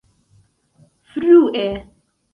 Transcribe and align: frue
frue 1.13 1.67